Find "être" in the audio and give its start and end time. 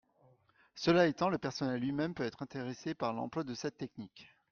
2.25-2.41